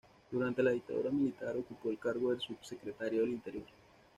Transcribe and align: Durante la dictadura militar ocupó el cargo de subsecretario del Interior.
Durante 0.31 0.63
la 0.63 0.71
dictadura 0.71 1.11
militar 1.11 1.55
ocupó 1.55 1.91
el 1.91 1.99
cargo 1.99 2.33
de 2.33 2.39
subsecretario 2.39 3.21
del 3.21 3.33
Interior. 3.33 3.67